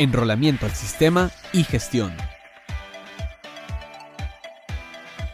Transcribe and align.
enrolamiento 0.00 0.64
al 0.64 0.72
sistema 0.72 1.30
y 1.52 1.62
gestión. 1.62 2.16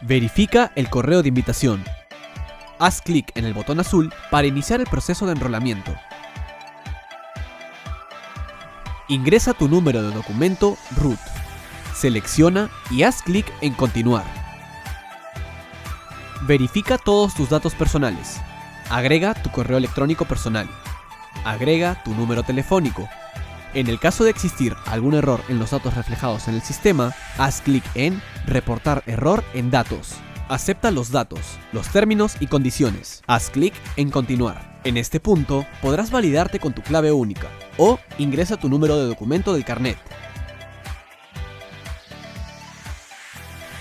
Verifica 0.01 0.73
el 0.75 0.89
correo 0.89 1.21
de 1.21 1.29
invitación. 1.29 1.85
Haz 2.77 3.01
clic 3.01 3.31
en 3.35 3.45
el 3.45 3.53
botón 3.53 3.79
azul 3.79 4.13
para 4.29 4.45
iniciar 4.45 4.81
el 4.81 4.87
proceso 4.87 5.25
de 5.25 5.31
enrolamiento. 5.31 5.95
Ingresa 9.07 9.53
tu 9.53 9.69
número 9.69 10.03
de 10.03 10.13
documento 10.13 10.77
root. 10.97 11.19
Selecciona 11.95 12.69
y 12.91 13.03
haz 13.03 13.23
clic 13.23 13.45
en 13.61 13.73
Continuar. 13.73 14.25
Verifica 16.41 16.97
todos 16.97 17.33
tus 17.33 17.49
datos 17.49 17.73
personales. 17.73 18.41
Agrega 18.89 19.33
tu 19.33 19.49
correo 19.49 19.77
electrónico 19.77 20.25
personal. 20.25 20.69
Agrega 21.45 22.03
tu 22.03 22.13
número 22.13 22.43
telefónico. 22.43 23.07
En 23.77 23.85
el 23.85 23.99
caso 23.99 24.23
de 24.23 24.31
existir 24.31 24.75
algún 24.87 25.13
error 25.13 25.39
en 25.49 25.59
los 25.59 25.69
datos 25.69 25.93
reflejados 25.93 26.47
en 26.47 26.55
el 26.55 26.63
sistema, 26.63 27.13
haz 27.37 27.61
clic 27.61 27.83
en 27.93 28.23
Reportar 28.47 29.03
error 29.05 29.43
en 29.53 29.69
datos. 29.69 30.15
Acepta 30.49 30.89
los 30.89 31.11
datos, 31.11 31.41
los 31.73 31.87
términos 31.89 32.37
y 32.39 32.47
condiciones. 32.47 33.21
Haz 33.27 33.51
clic 33.51 33.75
en 33.95 34.09
Continuar. 34.09 34.81
En 34.83 34.97
este 34.97 35.19
punto 35.19 35.63
podrás 35.79 36.09
validarte 36.09 36.59
con 36.59 36.73
tu 36.73 36.81
clave 36.81 37.11
única 37.11 37.49
o 37.77 37.99
ingresa 38.17 38.57
tu 38.57 38.67
número 38.67 38.97
de 38.97 39.05
documento 39.05 39.53
del 39.53 39.63
carnet. 39.63 39.99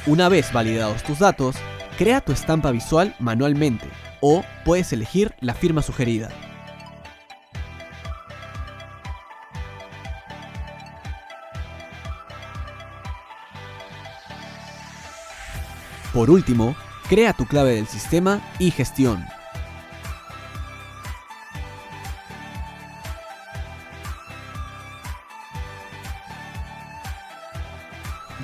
Una 0.05 0.29
vez 0.29 0.53
validados 0.53 1.05
tus 1.05 1.21
datos, 1.21 1.57
crea 1.97 2.21
tu 2.21 2.33
estampa 2.33 2.71
visual 2.71 3.17
manualmente 3.19 3.89
o 4.21 4.45
puedes 4.63 4.93
elegir 4.93 5.35
la 5.41 5.55
firma 5.55 5.81
sugerida. 5.81 6.29
Por 16.13 16.31
último, 16.31 16.75
crea 17.09 17.33
tu 17.33 17.47
clave 17.47 17.75
del 17.75 17.87
sistema 17.87 18.41
y 18.59 18.71
gestión. 18.71 19.25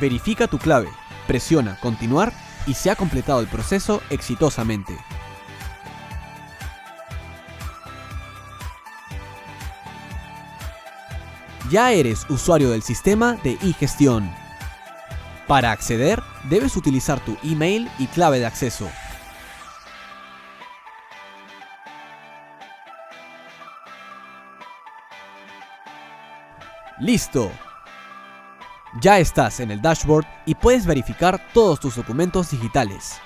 Verifica 0.01 0.49
tu 0.49 0.59
clave, 0.59 0.89
presiona 1.27 1.79
Continuar 1.81 2.33
y 2.67 2.75
se 2.75 2.91
ha 2.91 2.97
completado 2.97 3.41
el 3.41 3.47
proceso 3.47 4.03
exitosamente. 4.11 4.97
Ya 11.71 11.93
eres 11.93 12.27
usuario 12.29 12.71
del 12.71 12.83
sistema 12.83 13.35
de 13.45 13.53
e-gestión. 13.63 14.42
Para 15.53 15.70
acceder, 15.70 16.22
debes 16.48 16.78
utilizar 16.78 17.20
tu 17.20 17.36
email 17.42 17.91
y 17.98 18.06
clave 18.06 18.39
de 18.39 18.47
acceso. 18.47 18.89
¡Listo! 26.98 27.53
Ya 29.03 29.19
estás 29.19 29.61
en 29.61 29.70
el 29.70 29.83
dashboard 29.83 30.25
y 30.47 30.55
puedes 30.55 30.86
verificar 30.86 31.39
todos 31.53 31.80
tus 31.80 31.97
documentos 31.97 32.50
digitales. 32.50 33.20